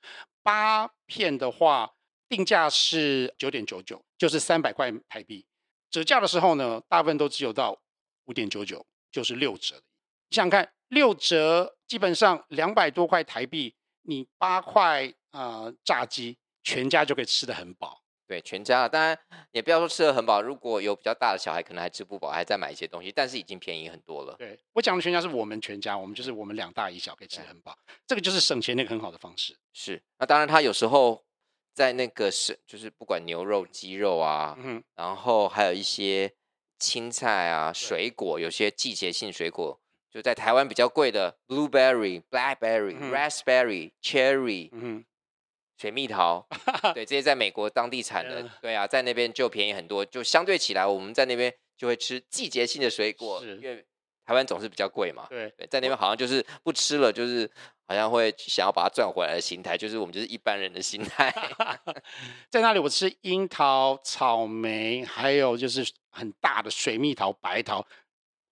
[0.43, 1.91] 八片的话。
[2.31, 5.47] 定价是九点九九，就是三百块台币。
[5.91, 7.79] 折价的时候呢，大部分都只有到
[8.27, 9.77] 五点九九，就是六折。
[10.29, 18.03] 你想想看，六折基本上两百多块台币，你八块啊、呃、炸鸡，全家就可以吃得很饱。
[18.27, 19.19] 对，全家当然
[19.53, 24.35] 也不要说吃得很饱，如果有比较大的小孩，可能还吃不饱，还再买一些东西，但是已经便宜很多了。
[24.37, 27.75] 对，我讲的全家是我们全家，我们就是我们两大一小可以吃得很饱，
[28.07, 29.57] 这个就是省钱的一个很好的方式。
[29.73, 31.25] 是，那当然他有时候。
[31.79, 36.35] 在那个是，就是不管牛肉、鸡肉啊，嗯，然后还有一些
[36.77, 45.05] 青菜啊、水果，有些季节性水果，就在台湾比较贵的，blueberry、blackberry、嗯、raspberry、cherry，嗯，
[45.77, 46.49] 水蜜桃，
[46.95, 53.87] 对， 这些在美国当地产的，对啊，在那边就便宜很多，就相对起来，我们在那边就会吃季节性的水果，因为
[54.29, 57.51] 台湾总是比较贵嘛，对，对，在那边好像就是不吃了，就是。
[57.91, 61.35] 好像会想要把它赚回来的心态，就是我们就是一般人的心态。
[62.51, 67.79] 在那里，我吃樱桃、草莓，还有就是很大的水蜜桃、白桃。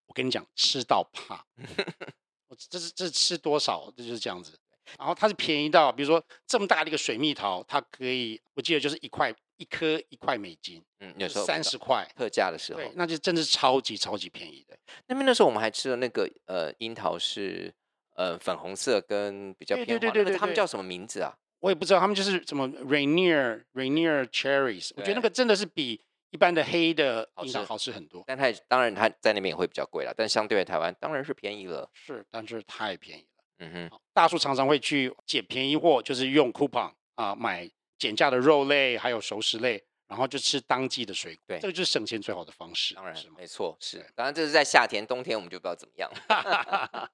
[0.07, 1.45] 我跟你讲，吃到怕。
[2.49, 3.93] 我这是这是吃多少？
[3.95, 4.59] 这就是这样子。
[4.99, 10.83] 然后它是便宜到，比如说这么大的一个水蜜桃，它可以，我记得就是一块一颗一块美金。
[11.01, 14.77] 嗯，有时候三十块特价的时候，对，那就真的是超级超级便宜的。
[15.07, 17.73] 那边那时候我们还吃了那个呃樱桃是。
[18.19, 21.37] 呃，粉红色跟比较偏黄，对对对对对，他们叫什么名字啊？
[21.61, 24.93] 我也不知道，他们就是什么 Rainier Rainier Cherries。
[24.97, 28.25] 我觉得那个真的是比一般的黑的樱桃好吃很多。
[28.27, 31.91] 但它当然它在那边也会比较贵了，但相对于台湾当然是便宜了。
[31.93, 33.45] 是，但是太便宜了。
[33.59, 41.43] 嗯哼，大叔常常会去捡便宜货，就是用 coupon 啊买减价的肉类还有熟食类，然后就吃当季的水果。
[41.47, 42.95] 对，这个就是省钱最好的方式。
[42.95, 44.05] 当然是没错，是。
[44.15, 46.11] 当然这是在夏天，冬天我们就不知道怎么样。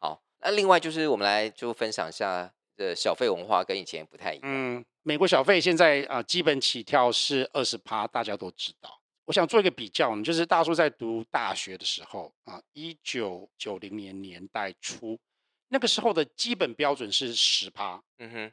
[0.00, 4.42] 好，那另外就是我们来就分享一下的小费文化跟以前不太一样。
[4.44, 9.00] 嗯，美国小费现在啊、呃、基本起跳是二十趴，大家都知道。
[9.26, 15.18] 我想做一个比较呢，就是大叔在读大学的时候啊，一九九零年年代初，
[15.68, 18.02] 那个时候的基本标准是十趴。
[18.18, 18.52] 嗯哼，好，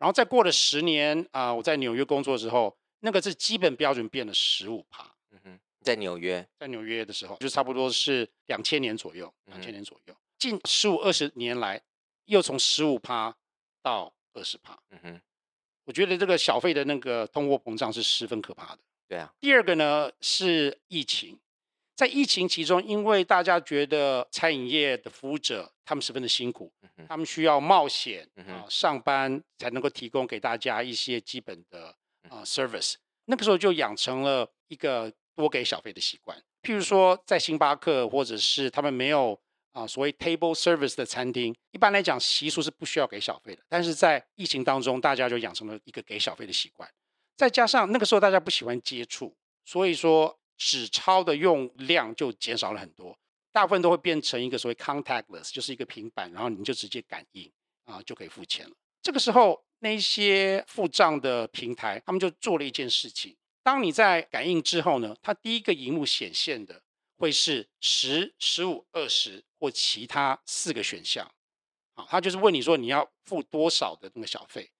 [0.00, 5.04] 然后再过了十年啊、呃，我在纽约工作之后，那个是基本标准变了十五趴。
[5.30, 10.14] 嗯哼，在纽约，在纽约的时候，就差不多是两千年左右，两千年左右。
[10.14, 11.78] 嗯近十五二十年来，
[12.24, 13.36] 又从十五趴
[13.82, 14.74] 到二十趴。
[14.88, 15.20] 嗯哼，
[15.84, 18.78] 我觉得这个小费的那个通货膨胀是十分可怕的。
[19.06, 19.30] 对啊。
[19.38, 21.38] 第二个呢是疫情，
[22.00, 31.88] 在疫情其中，因为大家觉得餐饮业的服务者他们十分的辛苦，嗯、他们需要冒险啊、上班才能够提供给大家一些基本的
[32.30, 32.94] 啊、呃、service。
[33.26, 36.42] 那个时候就养成了一个多给小费的习惯。
[36.62, 39.38] 譬如说在星巴克，或者是他们没有。
[39.72, 43.62] 啊，所谓 table service 的餐厅，一般来讲习俗是不需要给小费的。
[43.68, 46.90] 但是在疫情当中，大家就养成了一个给小费的习惯。
[47.36, 53.18] 再加上那个时候大家不喜欢接触，所以说纸钞的用量就减少了很多，
[53.50, 57.50] 大部分都会变成一个所谓 contactless，就是一个平板，然后你就直接感应
[57.86, 58.76] 啊就可以付钱了。
[59.00, 63.34] 这个时候那些付账的平台，他们就做了一件事情。
[63.62, 66.82] 当你在感应之后呢，它第一个荧幕显现的
[67.16, 71.26] 会是十、十五、二十或其他四个选项。
[71.94, 74.70] 啊，他就是问你说你要付多少的那个小费。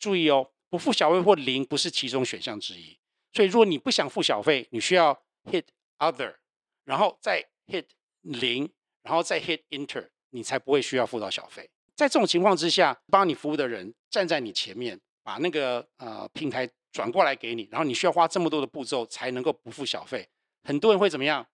[0.00, 2.98] 注意哦，不付小费或零不是其中选项之一。
[3.32, 5.64] 所以如果你不想付小费，你需要 hit
[5.98, 6.36] other，
[6.84, 7.86] 然后再 hit
[8.22, 8.70] 零，
[9.02, 11.70] 然后再 hit enter，你才不会需要付到小费。
[11.94, 16.68] 在这种情况之下，帮你服务的人站在你前面，把那个呃平台。
[16.92, 20.28] 转过来给你，然后你需要花这么多的步骤才能够不付小费，
[20.64, 21.46] 很多人会怎么样？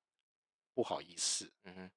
[0.72, 1.90] 不好意思，嗯哼，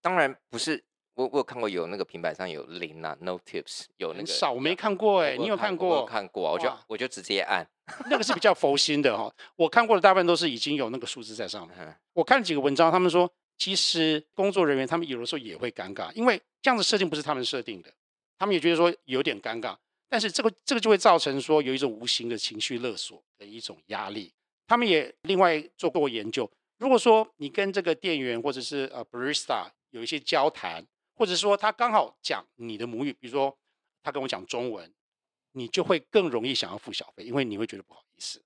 [0.00, 5.88] 当然不是，我我有看过有那个平板上有零啊，no tips，有那个少，我没看过哎、欸，你有看过？
[5.88, 7.66] 我有看过，我就我就直接按，
[8.10, 11.76] 那个是比较佛心的哈、哦，我看过的大部分都是已经有那个数字在上面。
[11.78, 17.92] 嗯、我看了几个文章，他们说其实工作人员他们有的时候也会尴尬，因为这样子设定不是他们设定的，
[18.38, 19.76] 他们也觉得说有点尴尬。
[20.08, 24.32] 但是这个这个就会造成说有一种无形的情绪勒索的一种压力。
[24.66, 30.82] 他们也另外做过研究，如果说你跟这个店员或者是呃 barista 有一些交谈，
[31.14, 33.56] 或者说他刚好讲你的母语，比如说
[34.02, 34.92] 他跟我讲中文，
[35.52, 38.42] 你就会更容易想要付小费，因为你会觉得不好意思。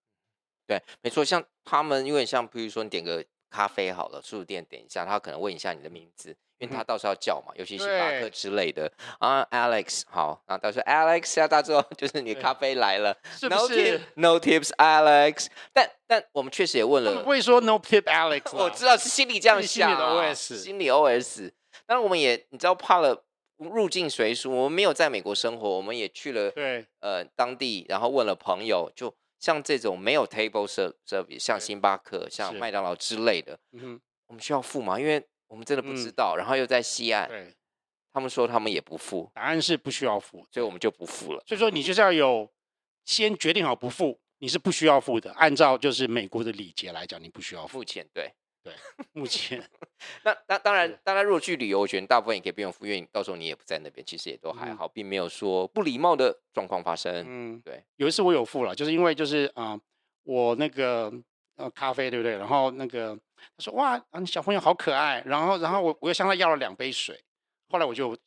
[0.66, 6.37] 对，没错，像他们因为像比如说你点个咖啡好了，速食店点一下，他可能问一下你的名字。
[6.59, 21.52] 因为他到时候要叫嘛，尤其星巴克之类的啊，Alex 好，然后到时候 Alex 要到之后就是你的咖啡来了是不是？No tips Alex，但但我们确实也问了，不会说 No tip Alex，我知道是心里这样想，心里 OS，心里 OS。
[21.87, 23.25] 但是我们也你知道怕了
[23.59, 33.59] 入境随俗，我们没有在美国生活，我们也去了对呃当地，然后问了朋友，就像这种没有 table service，像星巴克、像麦当劳之类的，
[34.27, 34.99] 我们需要付吗？
[34.99, 37.55] 因为我们真的不知道，嗯、然后又在西岸，对，
[38.12, 41.42] 他们说他们也不付，答案是不需要付，所以我们就不付了。
[41.46, 42.51] 所以说你就是要有
[43.05, 45.33] 先决定好不付，你是不需要付的。
[45.33, 48.05] 按照就是美国的礼节来讲，你不需要付钱。
[48.12, 48.33] 对
[48.66, 48.74] 对，
[49.14, 49.62] 目前。
[50.24, 57.24] 那那当然，大家如果去旅游，我觉得大部分也可以不用付，因为到时候你也不在那边，其实也都还好，嗯、并没有说不礼貌的状况发生。
[57.26, 57.85] 嗯，对。
[57.96, 59.81] 有一次我有付了，就是因为就是啊、呃，
[60.24, 61.12] 我那个
[61.57, 62.37] 呃咖啡对不对？
[62.37, 63.16] 然后那个。
[63.38, 67.22] 他说：“哇，啊，你小朋友好可爱。”然后，然后我我又向他要了两杯水。
[67.68, 68.18] 后来我就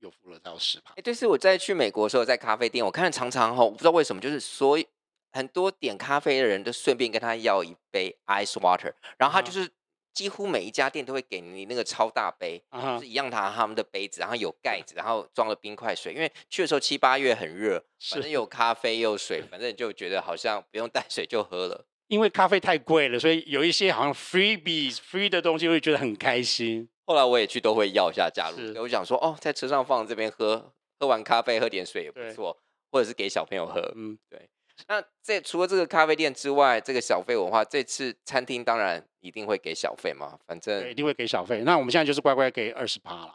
[0.00, 0.92] 有付了到十趴。
[0.96, 4.84] 哎，这是我在去美国的时候，在咖啡店，我看常常哈，我不知道为什么，就是所有
[5.32, 8.92] 很多点咖啡的人都顺便跟他要一杯 ice water。
[9.16, 9.68] 然后他就是
[10.12, 16.12] 几乎每一家店都会给你那个超大杯，啊、就是一样他他们的杯子，然后有盖子，然后装了冰块水。
[16.12, 21.86] 因为去的时候七八月很热，反正有咖啡有水，反正就觉得好像不用带水就喝了。
[22.08, 26.88] 因为咖啡太贵了，所以有一些好像 freebies free 的东西，会觉得很开心。
[27.06, 33.80] 后来我也去都会要一下加入，我想说哦，在车上放这边喝，喝完咖啡喝点水也不错，或者是给小朋友喝。
[33.94, 34.50] 嗯，对。
[34.88, 41.62] 那这除了这个咖啡店之外，这个小费文化，这次餐厅当然一定会给小费嘛，反正一定会给小费。
[41.64, 43.34] 那我们现在就是乖乖给二十趴了。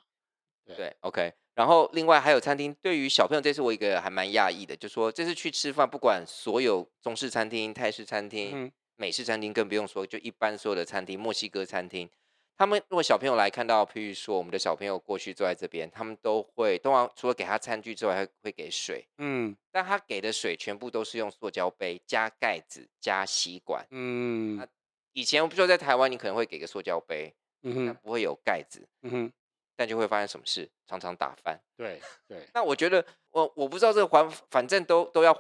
[0.66, 1.34] 对，对，OK。
[1.54, 12.10] 然后另外还有餐厅，对于小朋友这次我一个还蛮讶异的，就说这次去吃饭，不管所有中式餐厅、泰式餐厅、嗯、美式餐厅，更不用说，就一般所有的餐厅、墨西哥餐厅，
[12.58, 24.68] 他们如果小朋友来看到，譬如说我们的小朋友过去坐在这边，他们都会，通常除了给他餐具之外，还会给水，嗯，但他给的水全部都是用塑胶杯加盖子加吸管，嗯，
[25.14, 29.34] 以前我不知道在台湾你可能会给个塑胶杯，嗯不会有盖子，嗯哼。
[29.78, 30.70] 但就会发生什么事？
[30.88, 31.60] 常常打翻。
[31.76, 32.48] 对对。
[32.56, 35.34] 那我觉得，我我不知道这个环，反正都都要，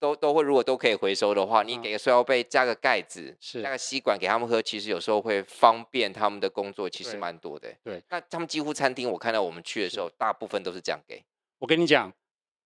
[0.00, 7.68] 都都会，如果都可以回收的话，嗯、你给个塑料杯，加个盖子，是加个吸管给他们喝，其实有时候会方便他们的工作，其实蛮多的。
[7.84, 7.94] 对。
[7.94, 11.22] 对那他们几乎餐厅，我看到我们去的时候，大部分都是这样给。
[11.58, 12.12] 我跟你讲，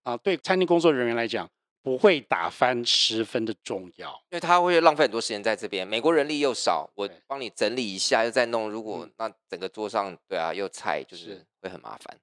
[0.04, 1.50] 啊，对餐厅工作人员来讲。
[1.84, 5.86] 不会打翻十分的重要，因为他会浪费很多时间在这边。
[5.86, 8.70] 美国人力又少，我帮你整理一下，又再弄。
[8.70, 12.18] 如果那整个桌上，对啊，又菜，就是会很麻烦。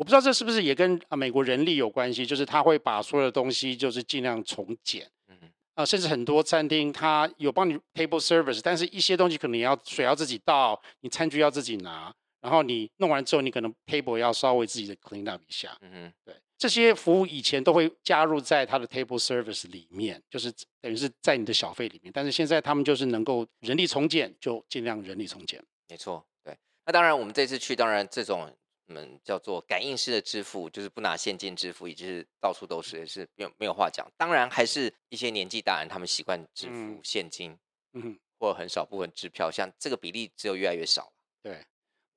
[0.00, 5.06] 我不知道这是不是也跟啊美国人力有关系，就是他会把所有的东西就是尽量从简。
[5.28, 5.36] 嗯
[5.74, 12.10] 啊，甚至很多餐厅他有帮你 table service，但是一些东西可能要水要自己倒，你餐具要自己拿，
[12.40, 15.76] 然后你弄完之后，你可能 table 要稍微自己的 clean up 一下。
[15.82, 16.34] 嗯哼，对。
[16.56, 20.50] 这些服务以前都会加入在他的 table service 里面，就是
[20.80, 22.10] 等于是在你的小费里面。
[22.10, 25.62] 但是现在他们就是能够人力从简，就尽量人力从简。
[25.90, 26.56] 没错，对。
[26.86, 28.50] 那当然，我们这次去，当然这种
[28.90, 34.04] 我们叫做感应式的支付，就是不拿现金支付，也就是到处都是，也是没有没有话讲。
[34.16, 37.56] 当然，还是一些年纪大人他们习惯支付现金，
[37.92, 41.12] 嗯哼，或很少部分支票，像这个比例只有越来越少。
[41.40, 41.64] 对，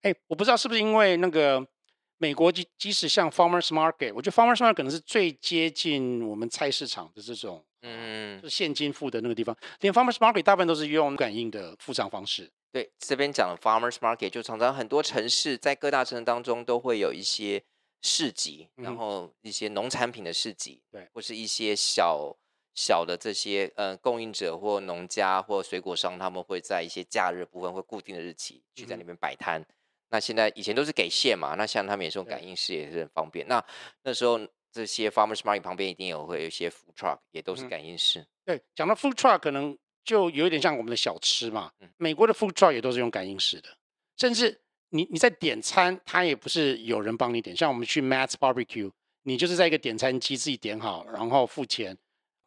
[0.01, 1.65] 哎，我不知道是不是因为那个。
[2.19, 9.53] 美国即即使像 Farmers Market，我觉得 Farmers Market 可能是最接近我们菜市场的这种，嗯，就现金付的那个地方。
[9.81, 12.49] 连 Farmers Market 大部分都是用感应的付账方式。
[12.73, 17.63] 对，这边讲的 Farmers Market 就常常很多城市在各大城市当中都会有一些
[18.01, 22.35] 市集，嗯、然后一些农产品的市集，对，或是一些小
[22.73, 29.61] 小的这些呃供应者或农家或水果商，他们会在一些假日部分或固定的日期去在那边摆摊。
[29.61, 29.65] 嗯
[30.09, 33.47] 那现在以前都是给现嘛，那像他们也是用感应式，也是很方便。
[33.47, 33.65] 那
[34.03, 34.39] 那时候
[34.71, 38.19] 这些 farmers market 旁边一定有会有一些 food truck，也都是感应式。
[38.19, 41.71] 嗯、对，讲到 food truck，可能就有一点像我们的小吃嘛。
[41.79, 43.77] 嗯、美国的 food truck 也都是用感应式的，
[44.17, 47.55] 甚至你你在点餐，它也不是有人帮你点。
[47.55, 48.91] 像我们去 Matt's Barbecue，
[49.23, 51.97] 你就是在一个点餐机自己点好，然后付钱，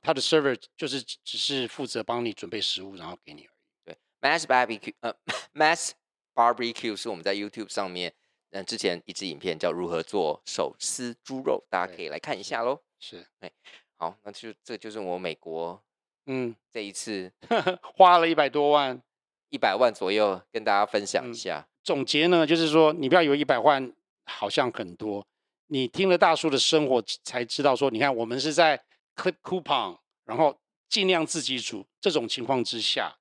[0.03, 3.49] 他的 server 就是只是负责帮你准备食物，然后给你而已。
[3.85, 5.15] 对，Matt's Barbecue，呃
[5.55, 5.93] ，Matt's
[6.35, 8.15] Barbecue 是我们在 YouTube 上面，
[8.51, 12.81] 嗯，之前一支影片叫如何做手撕猪肉，大家可以来看一下喽。
[13.01, 13.51] 是，哎，
[13.97, 15.83] 好，那就这就是我美国，
[16.27, 17.33] 嗯，这一次。
[17.83, 19.01] 花了一百多万，
[19.49, 21.61] 一百万左右，跟大家分享一下。
[21.61, 23.93] 嗯、总结呢，就是说，你不要以为一百万
[24.25, 25.27] 好像很多，
[25.67, 30.59] 你听了大叔的生活才知道说，你看我们是在 clip coupon，然后
[30.89, 33.17] 尽量自己煮，这种情况之下，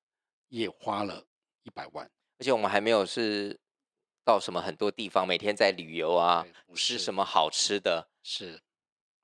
[0.50, 1.26] 也花了
[1.64, 2.10] 一百万。
[2.38, 3.58] 而且我们还没有是
[4.24, 7.14] 到什么很多地方，每天在旅游啊，吃什。
[7.14, 8.62] 么好吃的，是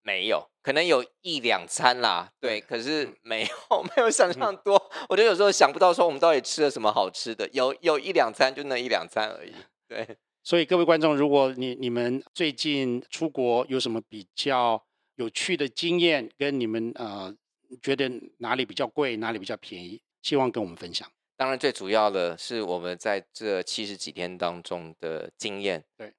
[0.04, 4.74] 没有，可能有一两餐啦，对，可是没有 没有想象多。
[5.08, 9.54] 我觉得有时候想不到说我们到底吃了什么好吃的，有有一两餐就那一两餐而已。
[9.88, 14.84] 对，所以各位观众，如果你你们最近出国有什么比较
[15.16, 17.34] 有趣的经验，跟你们呃
[17.82, 21.08] 觉得哪里比较贵，哪里比较便宜，希望跟我们分享。
[21.38, 26.14] 当然，最主要的是我们在这七十几天当中的经验，对，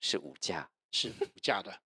[0.00, 1.80] 是无价，是无价的。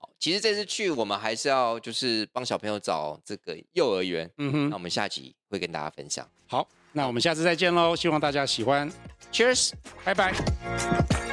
[0.00, 6.24] 好，其实这次去我们还是要就是帮小朋友找这个幼儿园，嗯哼，那我们下集会跟大家分享。
[6.46, 8.88] 好，那我们下次再见喽，希望大家喜欢。
[9.32, 9.72] Cheers，
[10.04, 11.27] 拜拜。